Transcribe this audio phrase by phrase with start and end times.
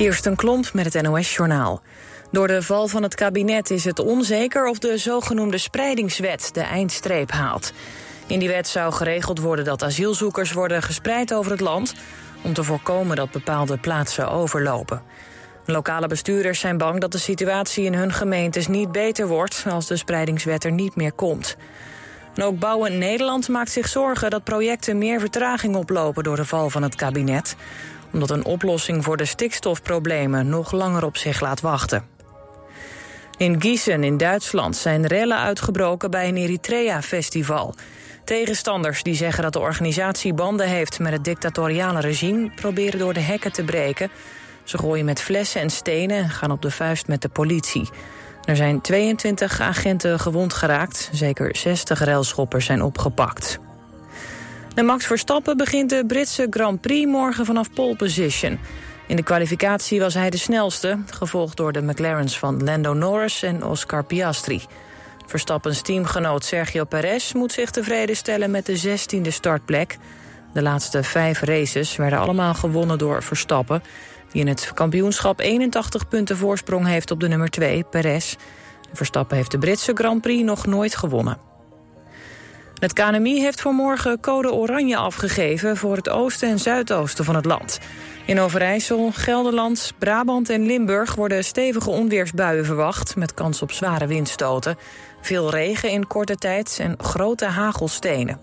[0.00, 1.82] Kirsten Klomp met het NOS-journaal.
[2.30, 7.30] Door de val van het kabinet is het onzeker of de zogenoemde spreidingswet de eindstreep
[7.30, 7.72] haalt.
[8.26, 11.94] In die wet zou geregeld worden dat asielzoekers worden gespreid over het land...
[12.42, 15.02] om te voorkomen dat bepaalde plaatsen overlopen.
[15.64, 19.64] Lokale bestuurders zijn bang dat de situatie in hun gemeentes niet beter wordt...
[19.68, 21.56] als de spreidingswet er niet meer komt.
[22.42, 26.82] Ook Bouwen Nederland maakt zich zorgen dat projecten meer vertraging oplopen door de val van
[26.82, 27.56] het kabinet
[28.12, 32.04] omdat een oplossing voor de stikstofproblemen nog langer op zich laat wachten.
[33.36, 37.74] In Gießen in Duitsland zijn rellen uitgebroken bij een Eritrea-festival.
[38.24, 42.50] Tegenstanders die zeggen dat de organisatie banden heeft met het dictatoriale regime...
[42.54, 44.10] proberen door de hekken te breken.
[44.64, 47.88] Ze gooien met flessen en stenen en gaan op de vuist met de politie.
[48.44, 51.10] Er zijn 22 agenten gewond geraakt.
[51.12, 53.58] Zeker 60 relschoppers zijn opgepakt.
[54.80, 58.58] En Max Verstappen begint de Britse Grand Prix morgen vanaf pole position.
[59.06, 63.64] In de kwalificatie was hij de snelste, gevolgd door de McLaren's van Lando Norris en
[63.64, 64.62] Oscar Piastri.
[65.26, 69.98] Verstappens teamgenoot Sergio Perez moet zich tevreden stellen met de 16e startplek.
[70.52, 73.82] De laatste vijf races werden allemaal gewonnen door Verstappen...
[74.32, 78.36] die in het kampioenschap 81 punten voorsprong heeft op de nummer 2, Perez.
[78.92, 81.49] Verstappen heeft de Britse Grand Prix nog nooit gewonnen.
[82.80, 85.76] Het KNMI heeft voor morgen code oranje afgegeven...
[85.76, 87.78] voor het oosten en zuidoosten van het land.
[88.26, 91.14] In Overijssel, Gelderland, Brabant en Limburg...
[91.14, 93.16] worden stevige onweersbuien verwacht...
[93.16, 94.78] met kans op zware windstoten.
[95.20, 98.40] Veel regen in korte tijd en grote hagelstenen.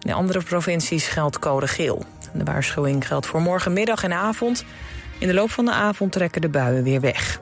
[0.00, 2.04] In andere provincies geldt code geel.
[2.32, 4.64] De waarschuwing geldt voor morgenmiddag en avond.
[5.18, 7.40] In de loop van de avond trekken de buien weer weg.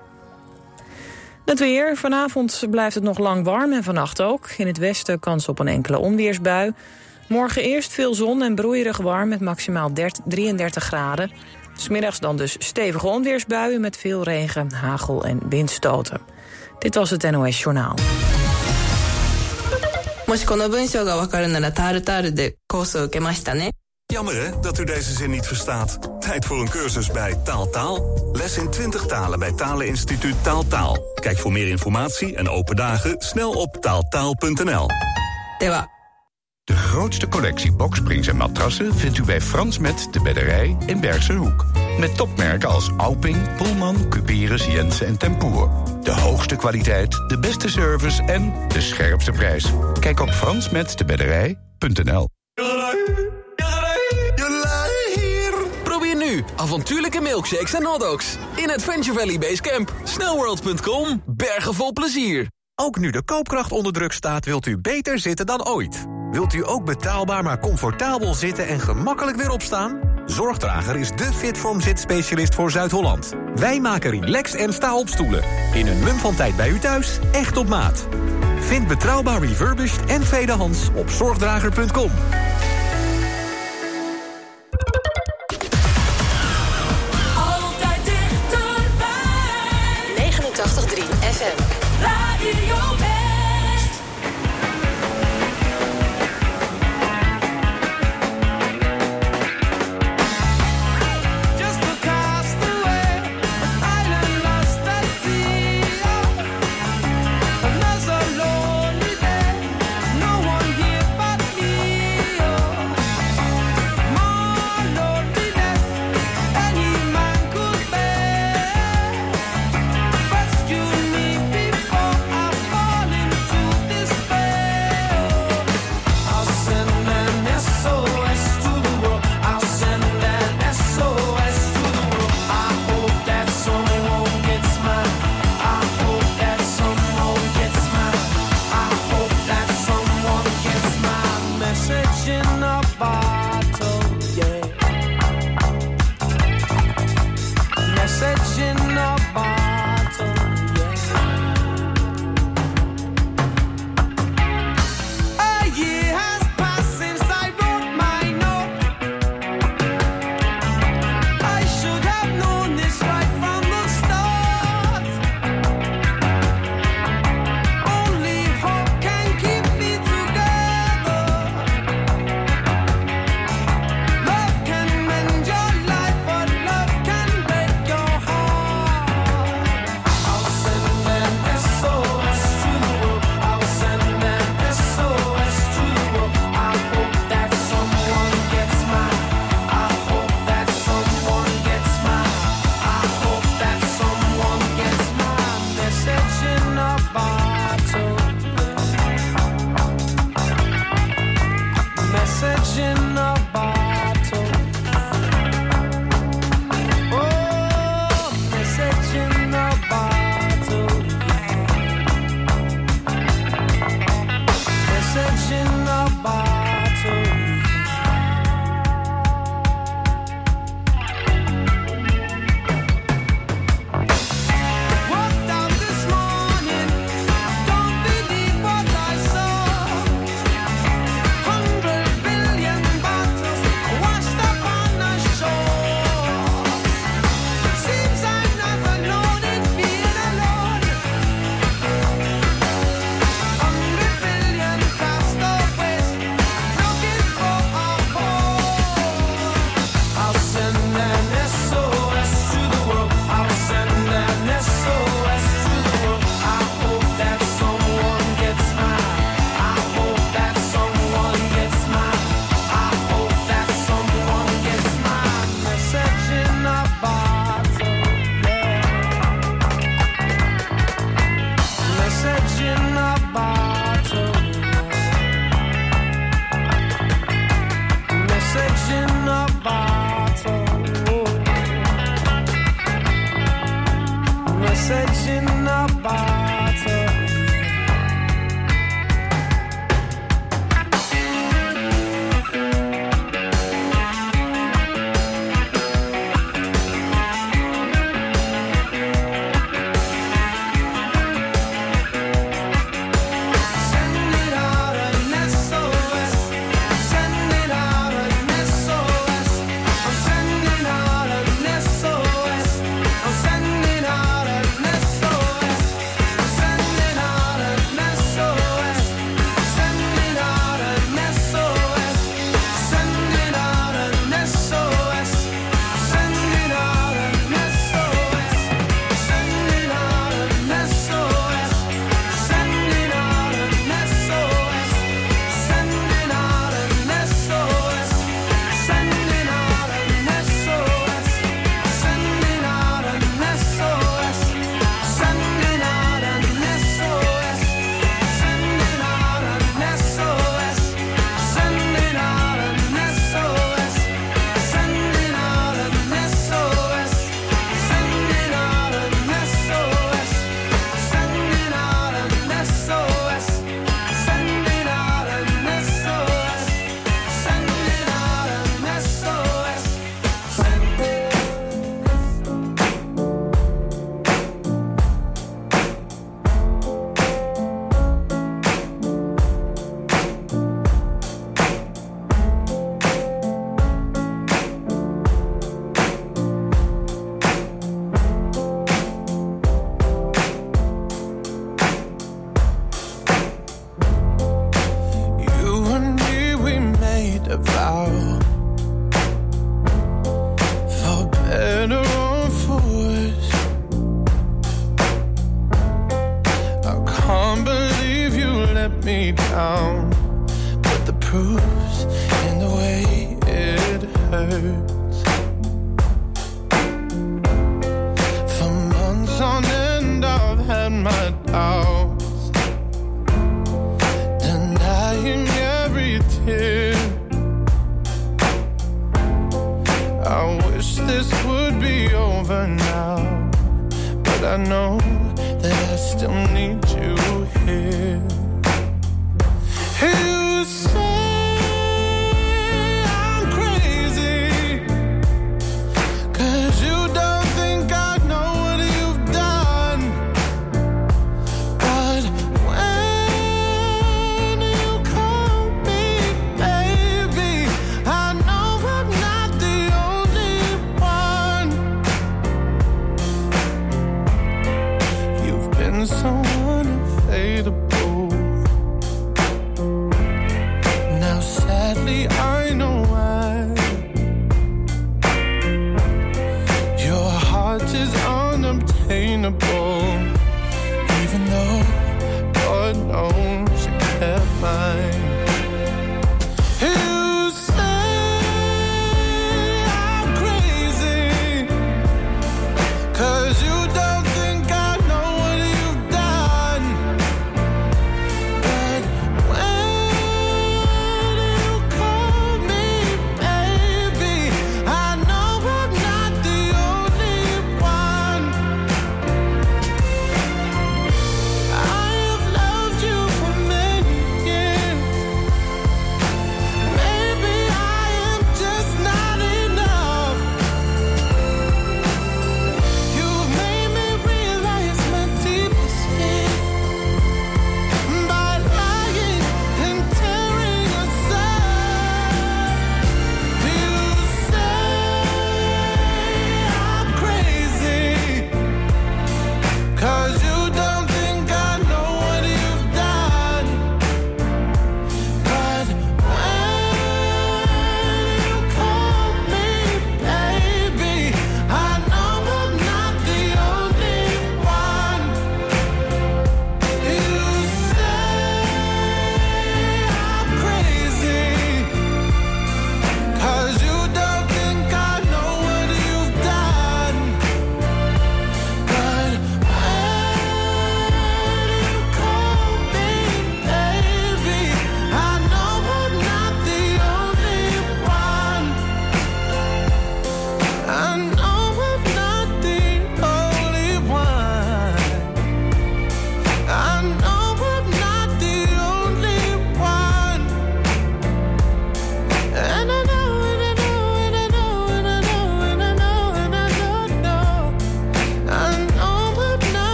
[1.46, 1.98] Het weer.
[1.98, 4.50] Vanavond blijft het nog lang warm en vannacht ook.
[4.58, 6.74] In het westen kans op een enkele onweersbui.
[7.28, 9.92] Morgen eerst veel zon en broeierig warm met maximaal
[10.26, 11.32] 33 graden.
[11.76, 16.22] Smiddags dan dus stevige onweersbuien met veel regen, hagel en windstoten.
[16.80, 17.96] Dit was het NOS Journaal.
[20.32, 23.72] もしこの文章がわかるならタールタールでコースを受けましたね。
[24.14, 26.00] Jammer hè, dat u deze zin niet verstaat.
[26.27, 28.31] Tijd voor een cursus bij Taaltaal.
[28.33, 30.99] Les in 20 talen bij Taleninstituut Taaltaal.
[31.15, 34.87] Kijk voor meer informatie en open dagen snel op taaltaal.nl.
[36.65, 41.33] De grootste collectie boksprings en matrassen vindt u bij Frans Met de Bedderij in Bergse
[41.33, 41.65] Hoek.
[41.99, 45.71] Met topmerken als Alping, Pullman, Cuperus, Jensen en Tempoer.
[46.03, 49.73] De hoogste kwaliteit, de beste service en de scherpste prijs.
[50.01, 52.29] Kijk op fransmetdebedderij.nl.
[56.57, 59.93] avontuurlijke milkshakes en hotdogs in Adventure Valley Base Camp.
[60.05, 62.49] Snowworld.com, bergen vol plezier.
[62.75, 66.07] Ook nu de koopkracht onder druk staat, wilt u beter zitten dan ooit.
[66.31, 70.01] Wilt u ook betaalbaar maar comfortabel zitten en gemakkelijk weer opstaan?
[70.27, 73.35] Zorgdrager is de Fitform zitspecialist voor Zuid-Holland.
[73.55, 75.43] Wij maken relax en sta-opstoelen.
[75.75, 78.09] In een mum van tijd bij u thuis, echt op maat.
[78.61, 82.11] Vind betrouwbaar refurbished en tweedehands op zorgdrager.com.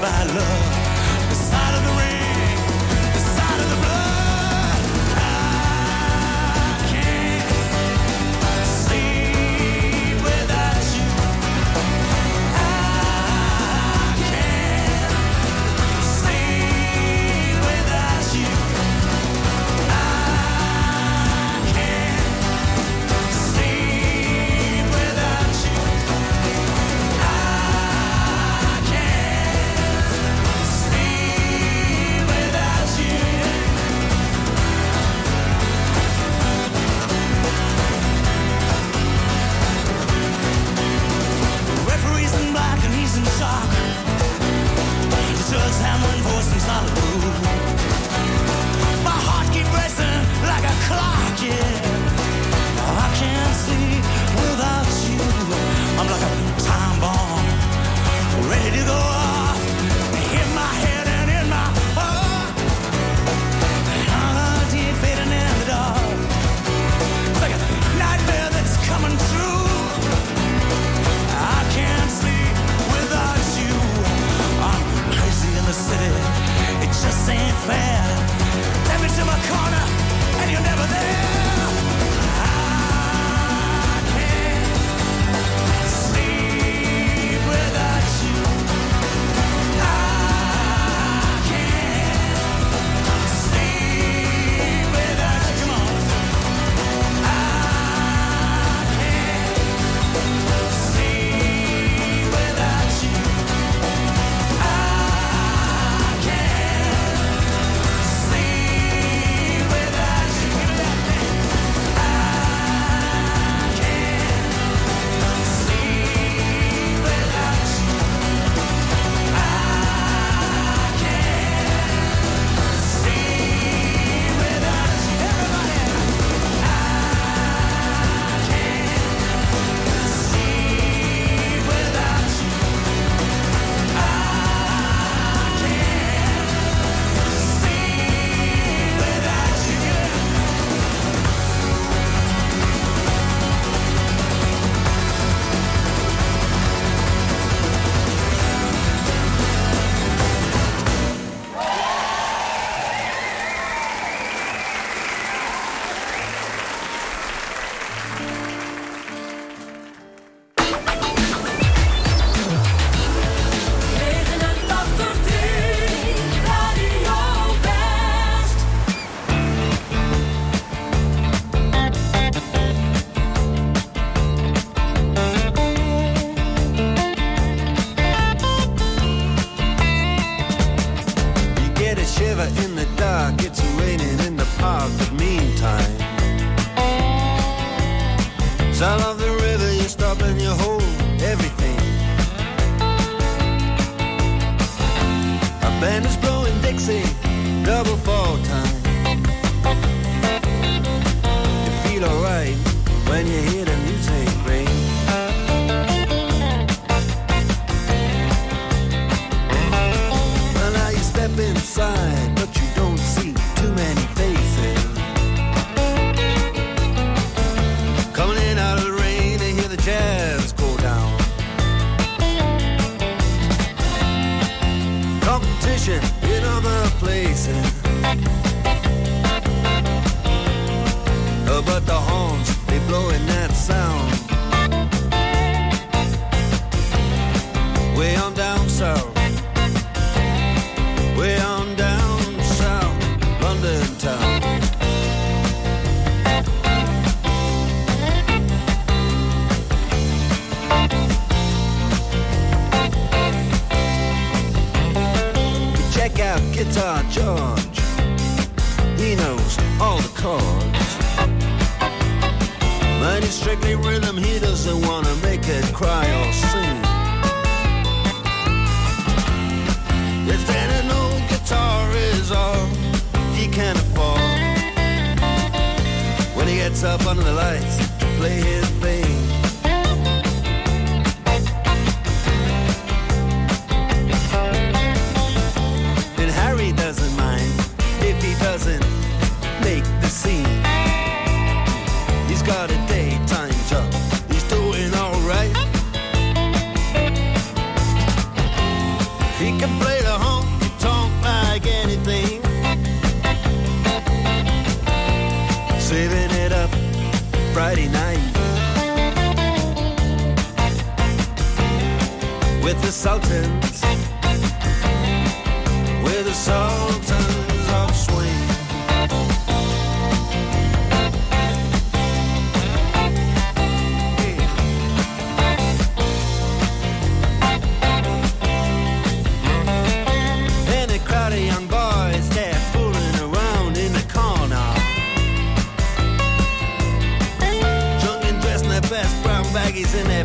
[0.00, 0.59] my love.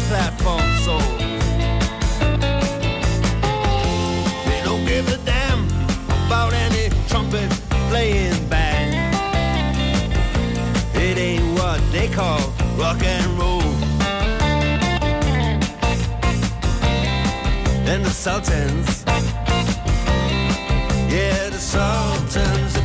[0.08, 1.18] Platform soles.
[4.46, 5.66] They don't give a damn
[6.26, 7.50] about any trumpet
[7.90, 8.94] playing band.
[10.96, 12.40] It ain't what they call
[12.78, 13.62] rock and roll.
[17.92, 19.04] And the Sultans,
[21.12, 22.85] yeah, the Sultans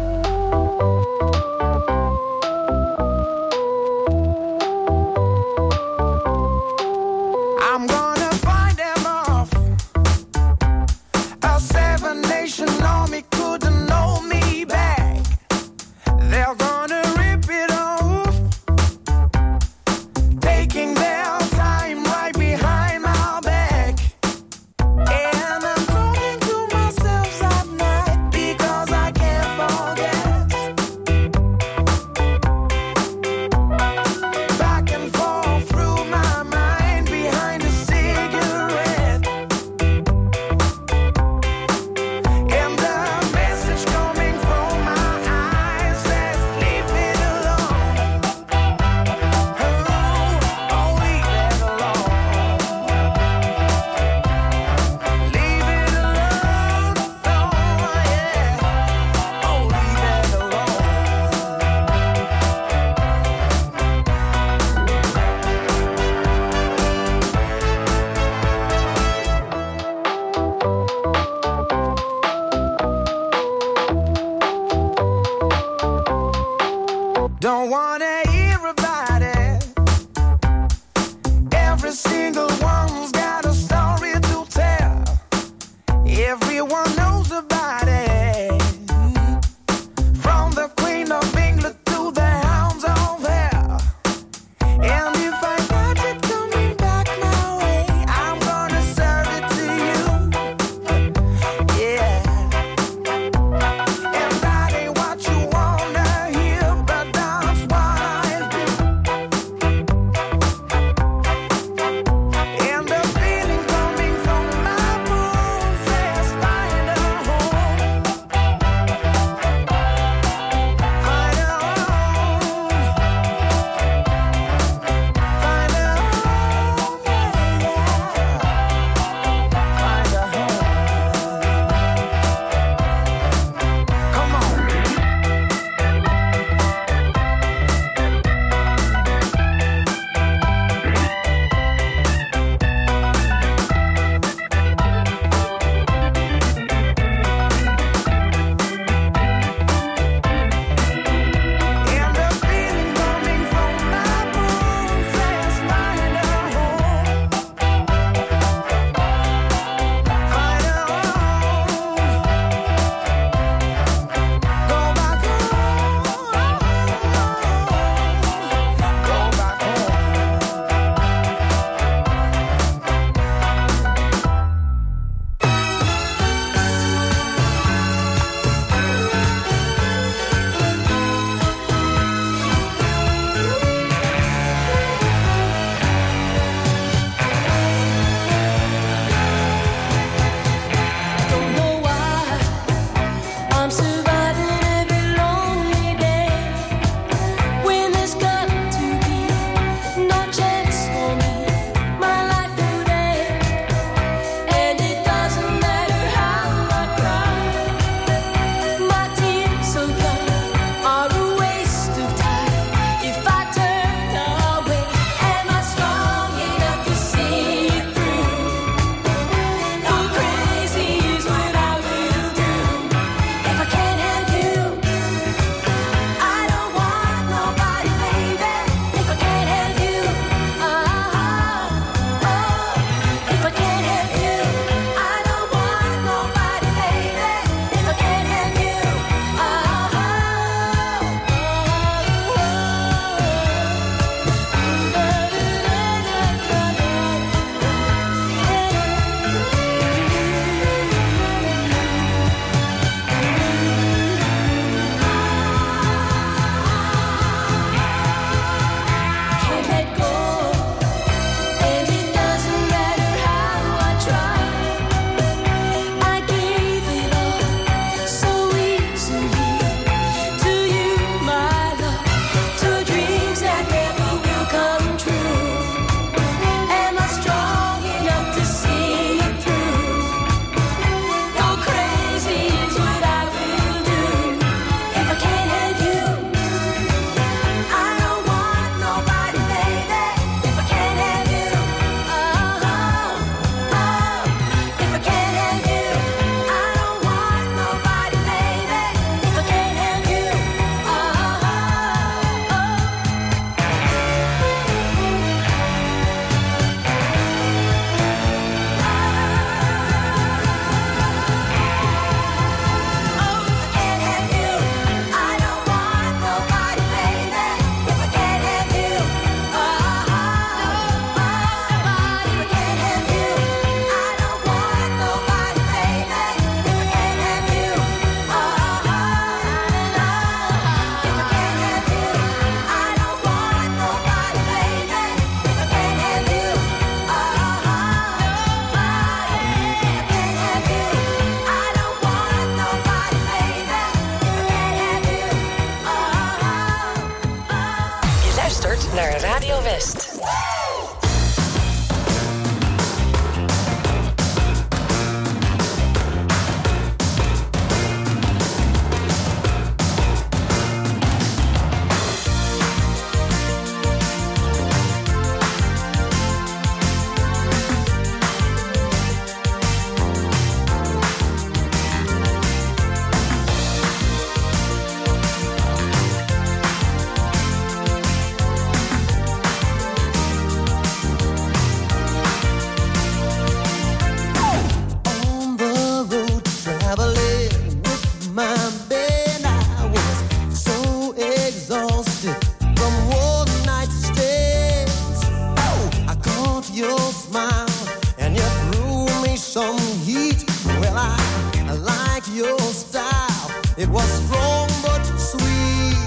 [405.21, 405.97] sweet.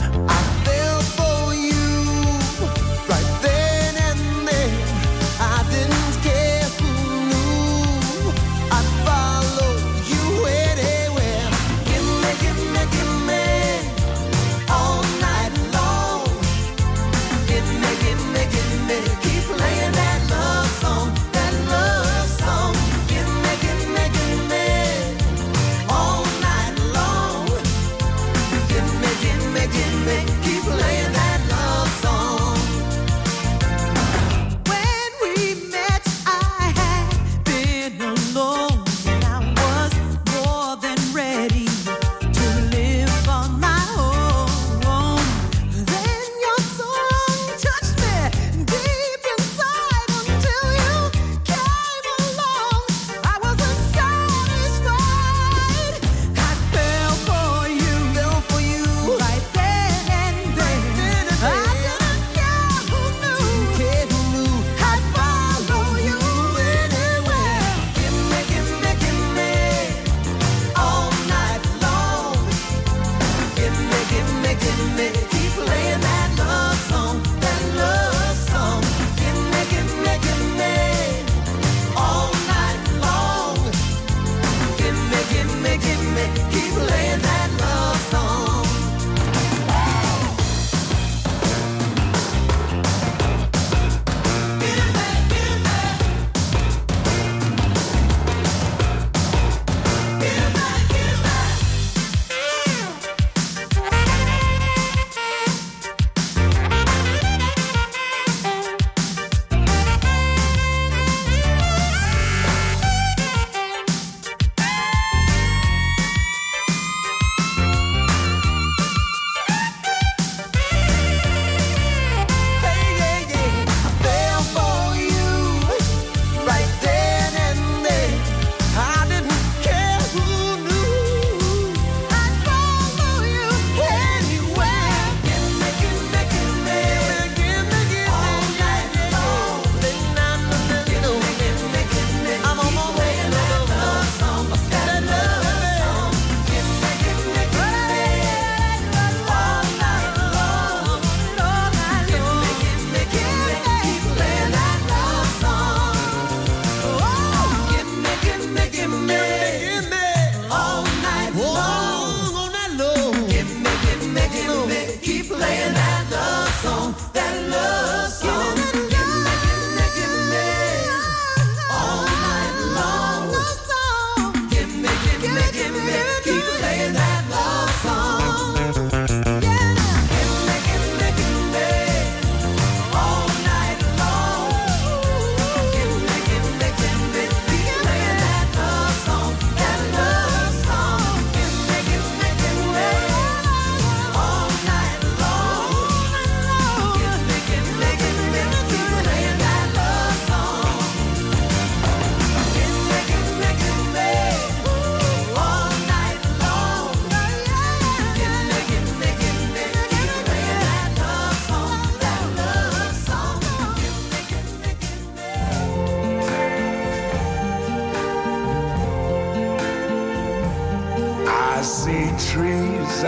[0.00, 0.61] I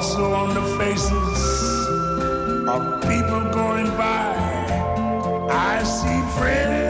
[0.00, 1.86] also on the faces
[2.66, 4.32] of people going by.
[5.50, 6.89] I see friends.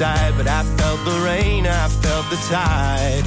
[0.00, 3.24] outside, but I felt the rain, I felt the tide.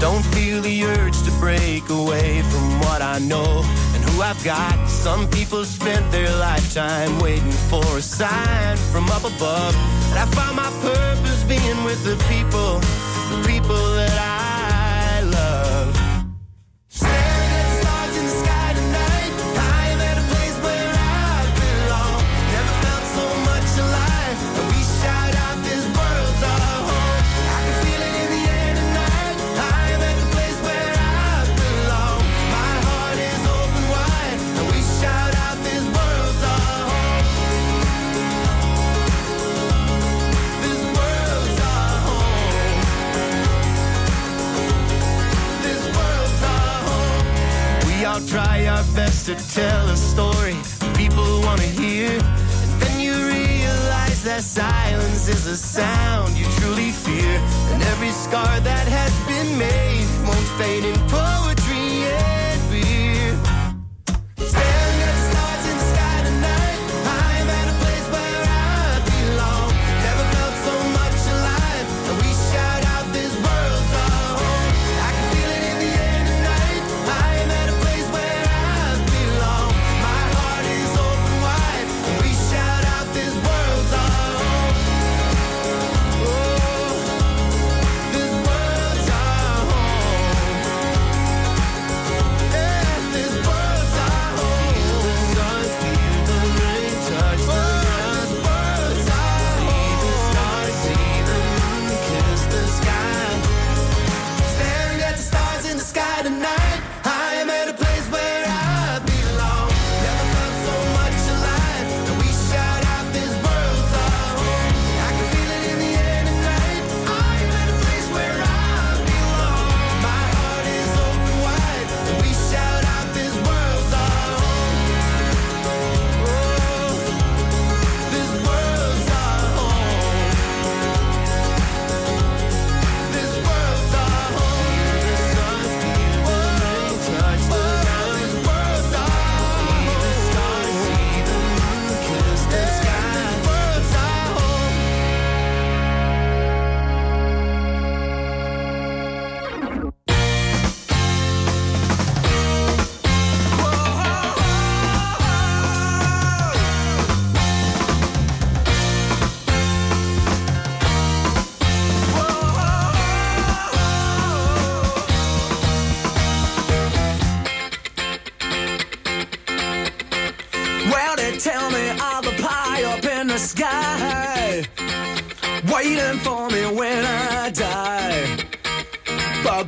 [0.00, 3.62] Don't feel the urge to break away from what I know
[3.94, 4.88] and who I've got.
[4.88, 9.74] Some people spent their lifetime waiting for a sign from up above.
[10.10, 12.80] And I found my purpose being with the people,
[13.30, 14.53] the people that I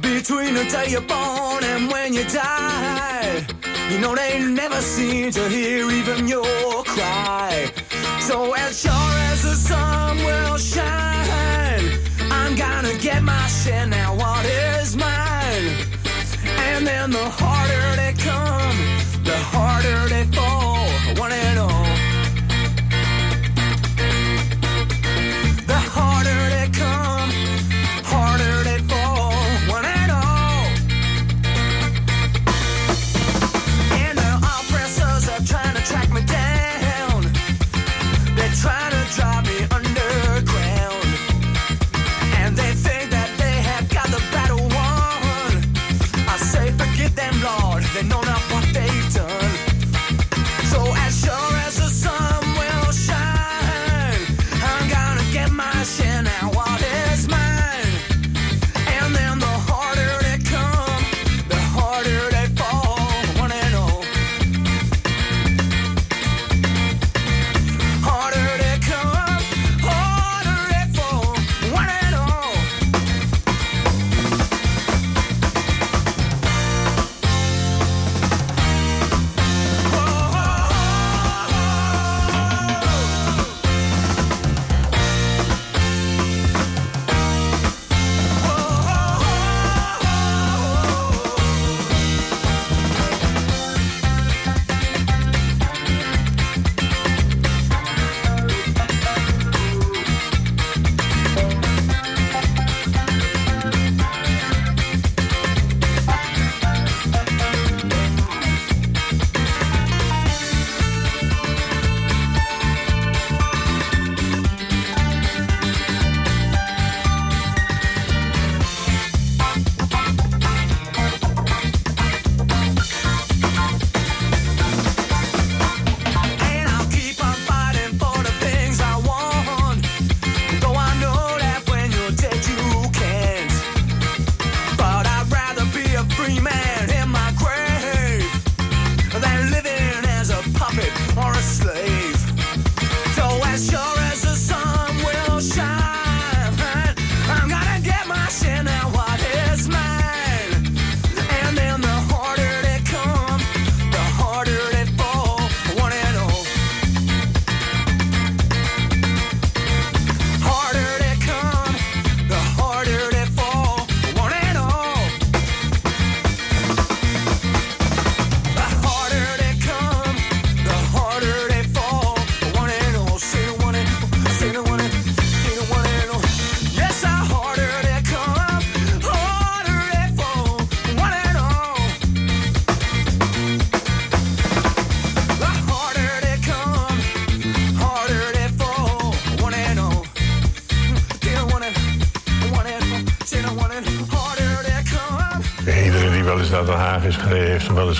[0.00, 3.46] Between the day you're born and when you die.
[3.90, 7.70] You know they never seem to hear even your cry.
[8.20, 11.98] So as sure as the sun will shine,
[12.30, 14.14] I'm gonna get my share now.
[14.14, 15.76] What is mine?
[16.44, 18.78] And then the harder they come,
[19.24, 20.88] the harder they fall.
[21.18, 21.95] One and all.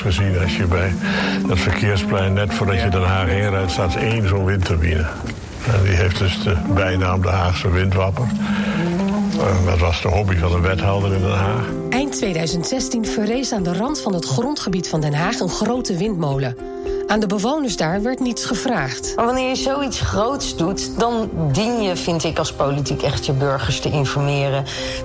[0.05, 0.39] Eens gezien.
[0.39, 0.95] Als je bij
[1.49, 5.07] dat verkeersplein, net voordat je Den Haag heen rijdt, staat één zo'n windturbine.
[5.73, 8.25] En die heeft dus de bijnaam de Haagse windwapper.
[9.39, 11.65] Eh, Dat was de hobby van een wethouder in Den Haag.
[11.91, 16.57] Eind 2016 verrees aan de rand van het grondgebied van Den Haag een grote windmolen.
[17.07, 19.13] Aan de bewoners daar werd niets gevraagd.
[19.17, 23.33] Maar wanneer je zoiets groots doet, dan dien je, vind ik, als politiek echt je
[23.33, 24.65] burgers te informeren.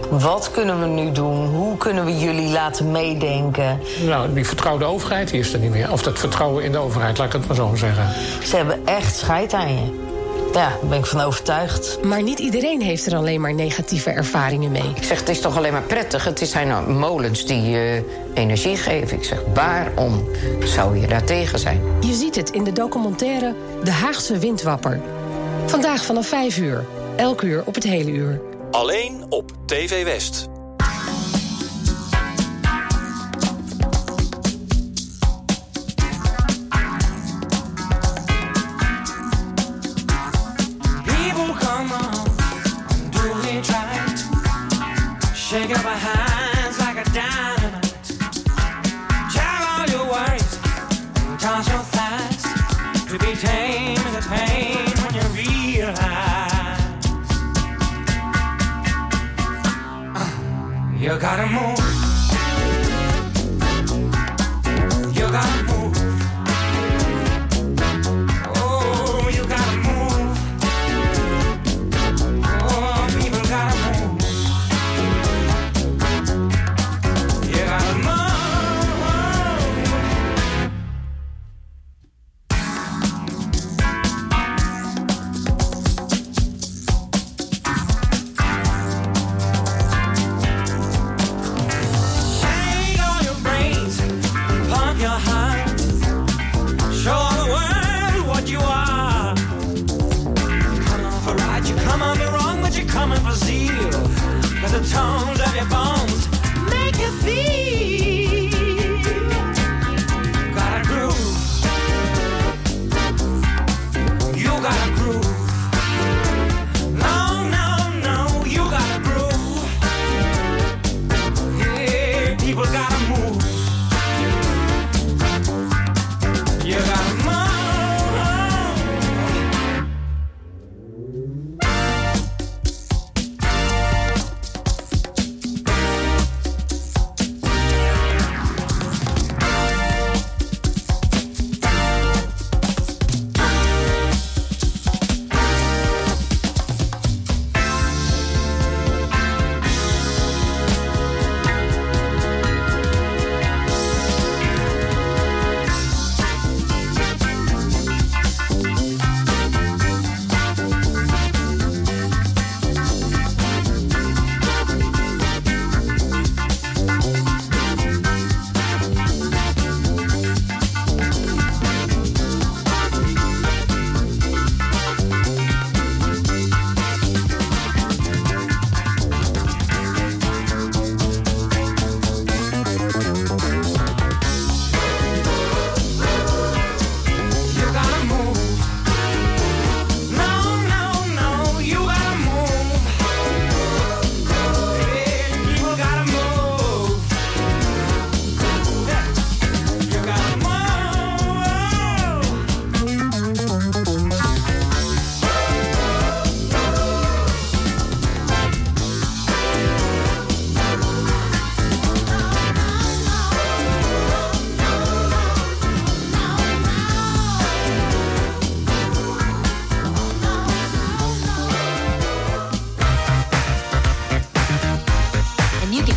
[0.10, 1.46] Wat kunnen we nu doen?
[1.48, 3.80] Hoe kunnen we jullie laten meedenken?
[4.06, 5.92] Nou, die vertrouwde overheid die is er niet meer.
[5.92, 8.10] Of dat vertrouwen in de overheid, laat ik het maar zo zeggen.
[8.44, 10.11] Ze hebben echt scheid aan je.
[10.54, 12.04] Ja, daar ben ik van overtuigd.
[12.04, 14.94] Maar niet iedereen heeft er alleen maar negatieve ervaringen mee.
[14.96, 16.24] Ik zeg, het is toch alleen maar prettig.
[16.24, 18.02] Het zijn nou molens die eh,
[18.34, 19.18] energie geven.
[19.18, 20.28] Ik zeg, waarom
[20.64, 21.82] zou je daar tegen zijn?
[22.00, 25.02] Je ziet het in de documentaire De Haagse Windwapper.
[25.66, 26.86] Vandaag vanaf 5 uur.
[27.16, 28.42] Elk uur op het hele uur.
[28.72, 30.51] Alleen op TV West.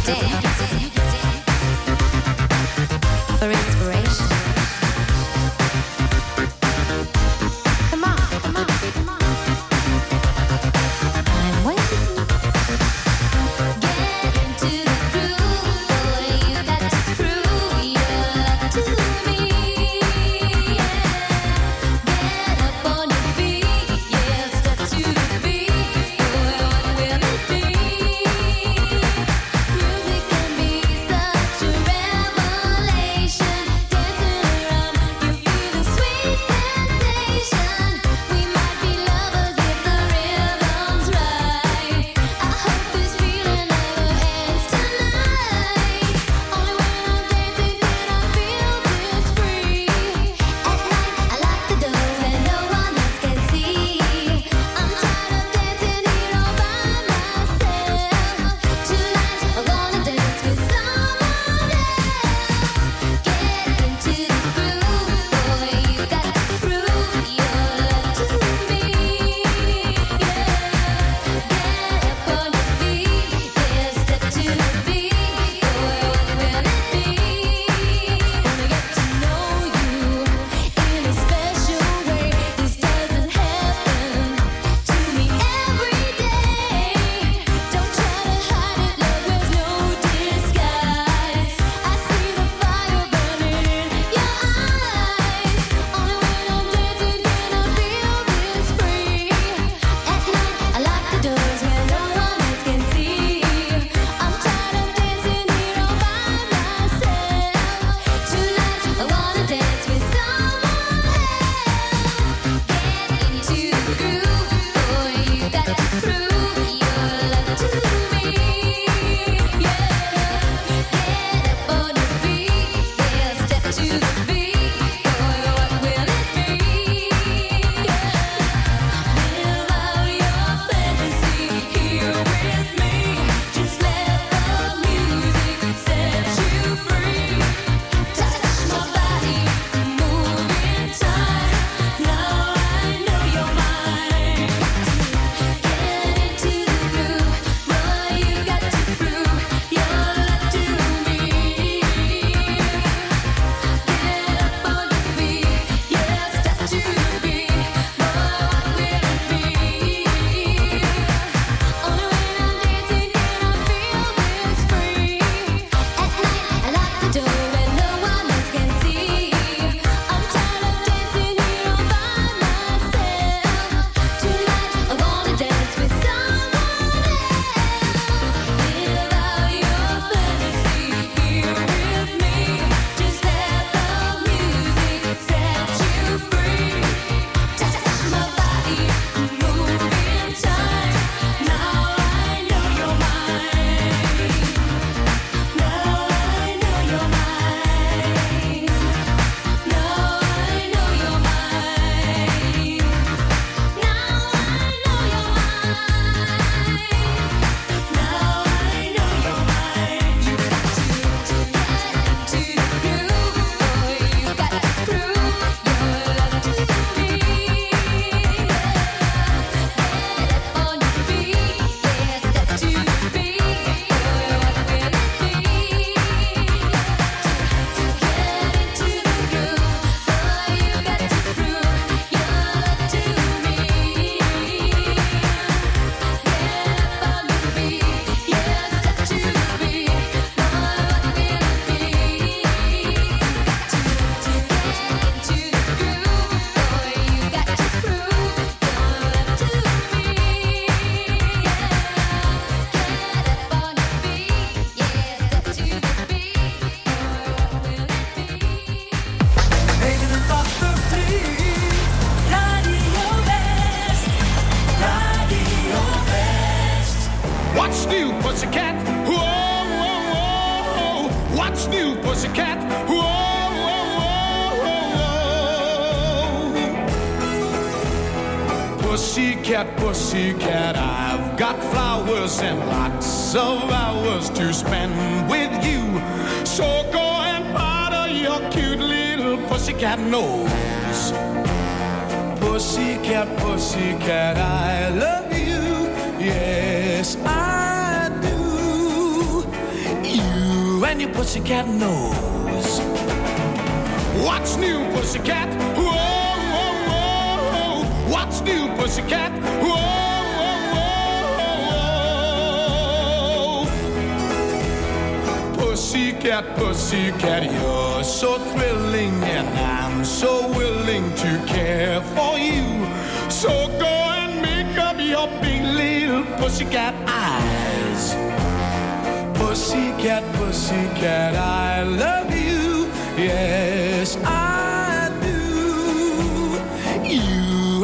[0.05, 0.13] For
[3.51, 3.74] inspiration.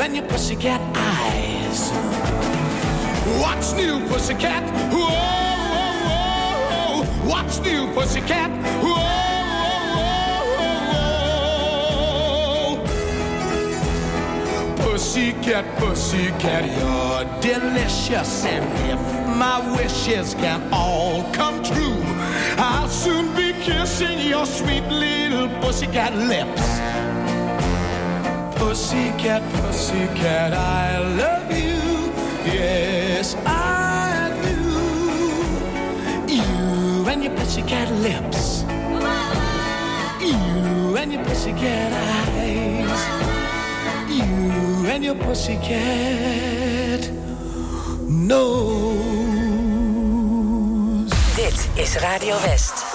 [0.01, 1.90] And your pussycat eyes.
[3.38, 4.62] What's new, pussycat?
[4.92, 5.11] Whoa,
[5.76, 7.05] whoa, whoa.
[7.28, 8.51] What's new, pussycat?
[8.82, 8.94] Whoa,
[9.53, 10.44] whoa,
[14.76, 14.92] whoa.
[14.92, 18.44] Pussycat, pussycat, you're delicious.
[18.46, 19.01] And if
[19.36, 22.03] my wishes can all come true,
[22.57, 26.80] I'll soon be kissing your sweet little pussycat lips.
[28.61, 32.12] Pussycat, pussycat, I love you.
[32.44, 34.61] Yes, I do.
[36.30, 38.64] You and your pussycat lips.
[40.20, 41.92] You and your pussycat
[42.36, 43.02] eyes.
[44.11, 47.11] You and your pussycat
[48.06, 49.00] nose.
[51.34, 52.89] Dit is Radio West.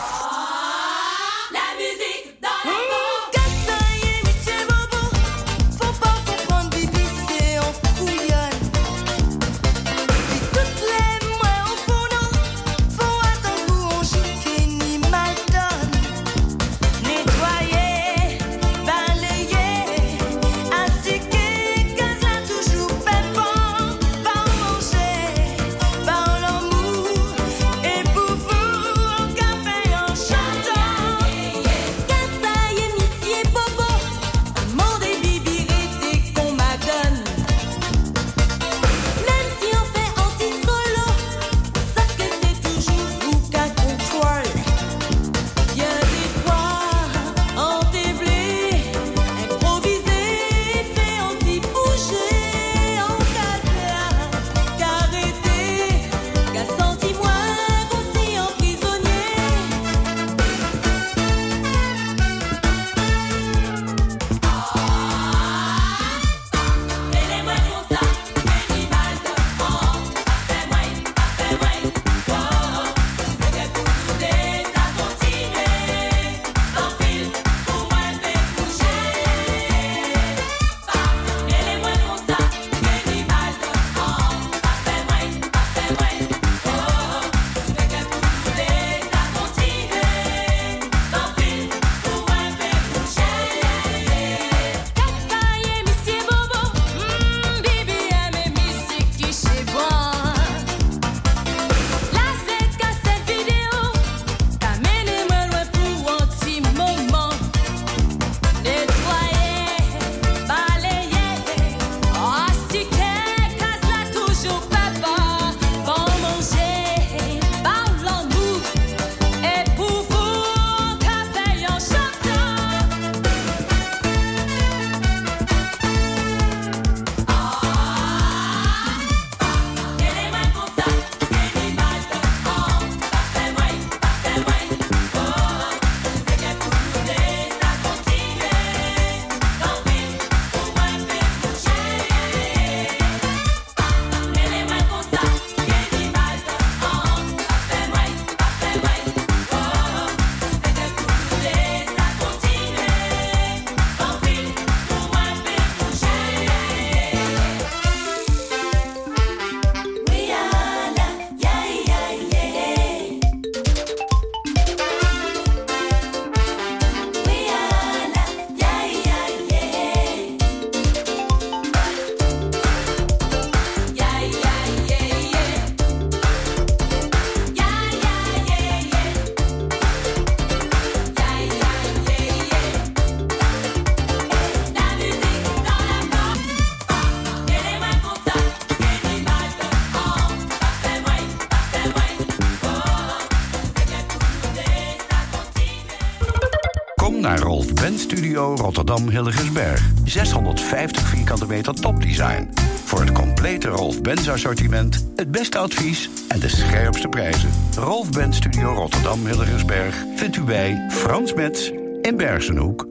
[198.95, 199.91] Studio Rotterdam Hilligersberg.
[200.05, 202.49] 650 vierkante meter topdesign.
[202.85, 207.49] Voor het complete Rolf Benz assortiment, het beste advies en de scherpste prijzen.
[207.75, 211.69] Rolf Ben Studio Rotterdam Hilligersberg vindt u bij Frans Metz
[212.01, 212.87] in Bergenhoek.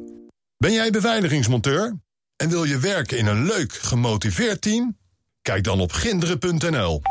[0.57, 2.01] Ben jij beveiligingsmonteur?
[2.37, 4.99] En wil je werken in een leuk, gemotiveerd team?
[5.43, 7.03] Kijk dan op ginderen.nl.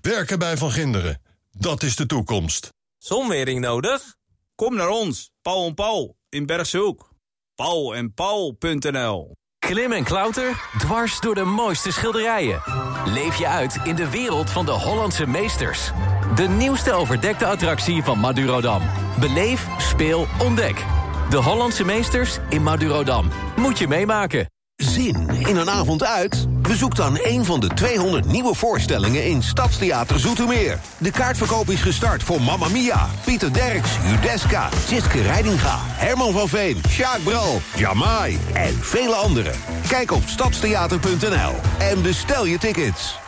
[0.00, 2.72] Werken bij Van Ginderen, dat is de toekomst.
[2.98, 4.14] Zonwering nodig?
[4.54, 7.14] Kom naar ons, Paul en Paul, in Bergshoek.
[7.56, 12.62] Paul en Paul.nl Klim en klauter, dwars door de mooiste schilderijen.
[13.04, 15.90] Leef je uit in de wereld van de Hollandse meesters.
[16.34, 18.82] De nieuwste overdekte attractie van Madurodam.
[19.20, 20.84] Beleef, speel, ontdek.
[21.30, 23.28] De Hollandse meesters in Madurodam.
[23.56, 24.46] Moet je meemaken.
[24.76, 26.46] Zin in een avond uit?
[26.62, 30.78] Bezoek dan een van de 200 nieuwe voorstellingen in Stadstheater Zoetermeer.
[30.98, 36.80] De kaartverkoop is gestart voor Mamma Mia, Pieter Derks, Judeska, Siske Reidinga, Herman van Veen,
[36.88, 39.54] Sjaak Bral, Jamai en vele anderen.
[39.88, 43.18] Kijk op stadstheater.nl en bestel je tickets.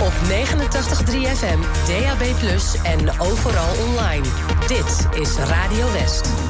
[0.00, 2.22] Op 89.3 FM, DAB+,
[2.82, 4.26] en overal online.
[4.66, 6.49] Dit is Radio West.